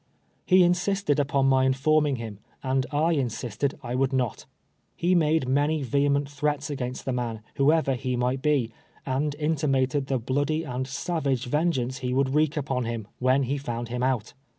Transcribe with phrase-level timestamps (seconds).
[0.47, 4.47] He insisted upon my informing him, and I insisted I would not.
[4.95, 8.71] He made many vehement threats against the man, whoever he might be,
[9.05, 13.03] and intinuited the bloody and savage vengeance he would wreak upon 2U 306 TWELVE YEAKS
[13.03, 13.13] A SLAAI!.
[13.13, 14.33] him, when lie found him out.